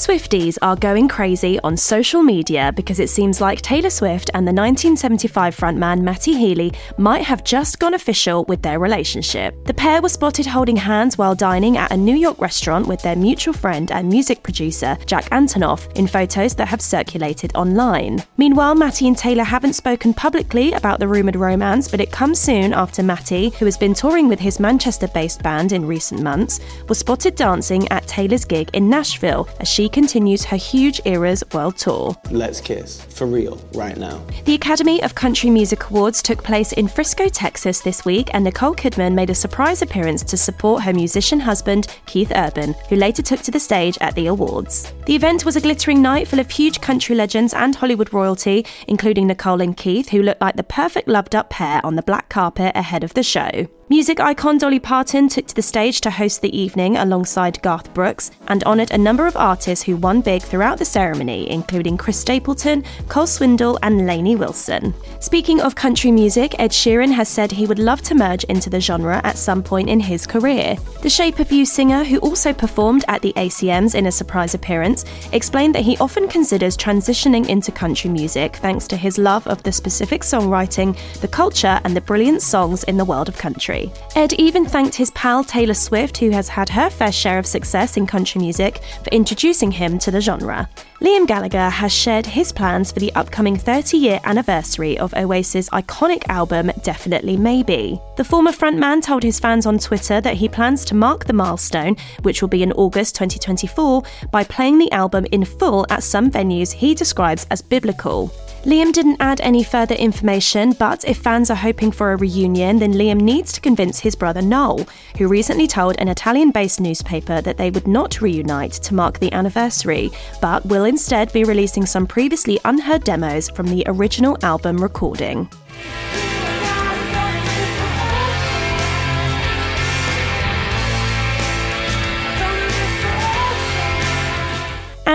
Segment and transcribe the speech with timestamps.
[0.00, 4.52] Swifties are going crazy on social media because it seems like Taylor Swift and the
[4.52, 9.62] 1975 frontman Matty Healy might have just gone official with their relationship.
[9.66, 13.14] The pair were spotted holding hands while dining at a New York restaurant with their
[13.14, 18.24] mutual friend and music producer Jack Antonoff in photos that have circulated online.
[18.38, 22.72] Meanwhile, Matty and Taylor haven't spoken publicly about the rumoured romance, but it comes soon
[22.72, 26.96] after Matty, who has been touring with his Manchester based band in recent months, was
[26.96, 32.16] spotted dancing at Taylor's gig in Nashville as she continues her huge Eras world tour.
[32.30, 34.24] Let's kiss, for real, right now.
[34.44, 38.74] The Academy of Country Music Awards took place in Frisco, Texas this week, and Nicole
[38.74, 43.40] Kidman made a surprise appearance to support her musician husband, Keith Urban, who later took
[43.40, 44.92] to the stage at the awards.
[45.06, 49.26] The event was a glittering night full of huge country legends and Hollywood royalty, including
[49.26, 52.72] Nicole and Keith, who looked like the perfect loved up pair on the black carpet
[52.74, 53.66] ahead of the show.
[53.92, 58.30] Music icon Dolly Parton took to the stage to host the evening alongside Garth Brooks
[58.46, 62.84] and honoured a number of artists who won big throughout the ceremony, including Chris Stapleton,
[63.08, 64.94] Cole Swindell, and Lainey Wilson.
[65.18, 68.80] Speaking of country music, Ed Sheeran has said he would love to merge into the
[68.80, 70.76] genre at some point in his career.
[71.02, 75.04] The Shape of You singer, who also performed at the ACMs in a surprise appearance,
[75.32, 79.72] explained that he often considers transitioning into country music thanks to his love of the
[79.72, 83.79] specific songwriting, the culture, and the brilliant songs in the world of country.
[84.16, 87.96] Ed even thanked his pal Taylor Swift, who has had her fair share of success
[87.96, 90.68] in country music, for introducing him to the genre.
[91.00, 96.28] Liam Gallagher has shared his plans for the upcoming 30 year anniversary of Oasis' iconic
[96.28, 97.98] album Definitely Maybe.
[98.16, 101.96] The former frontman told his fans on Twitter that he plans to mark the milestone,
[102.22, 106.72] which will be in August 2024, by playing the album in full at some venues
[106.72, 108.30] he describes as biblical.
[108.64, 112.92] Liam didn't add any further information, but if fans are hoping for a reunion, then
[112.92, 117.56] Liam needs to convince his brother Noel, who recently told an Italian based newspaper that
[117.56, 120.10] they would not reunite to mark the anniversary,
[120.42, 125.48] but will instead be releasing some previously unheard demos from the original album recording.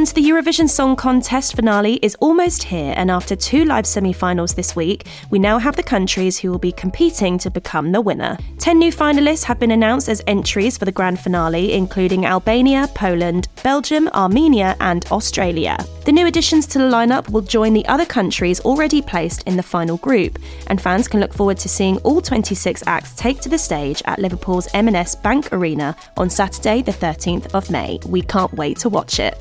[0.00, 4.54] And the Eurovision Song Contest finale is almost here, and after two live semi finals
[4.54, 8.38] this week, we now have the countries who will be competing to become the winner.
[8.58, 13.48] Ten new finalists have been announced as entries for the grand finale, including Albania, Poland,
[13.62, 15.76] Belgium, Armenia, and Australia.
[16.06, 19.62] The new additions to the lineup will join the other countries already placed in the
[19.62, 23.58] final group, and fans can look forward to seeing all 26 acts take to the
[23.58, 27.98] stage at Liverpool's M&S Bank Arena on Saturday, the 13th of May.
[28.06, 29.36] We can't wait to watch it.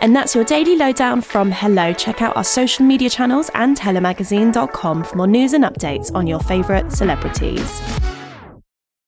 [0.00, 1.92] And that's your daily lowdown from Hello.
[1.92, 6.40] Check out our social media channels and hellomagazine.com for more news and updates on your
[6.40, 8.17] favourite celebrities.